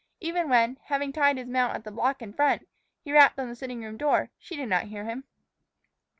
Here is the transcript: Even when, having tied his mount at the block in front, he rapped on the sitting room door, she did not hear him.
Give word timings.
Even 0.19 0.49
when, 0.49 0.79
having 0.85 1.13
tied 1.13 1.37
his 1.37 1.47
mount 1.47 1.75
at 1.75 1.83
the 1.83 1.91
block 1.91 2.23
in 2.23 2.33
front, 2.33 2.67
he 3.03 3.13
rapped 3.13 3.37
on 3.37 3.49
the 3.49 3.55
sitting 3.55 3.83
room 3.83 3.97
door, 3.97 4.31
she 4.39 4.55
did 4.55 4.67
not 4.67 4.85
hear 4.85 5.03
him. 5.05 5.25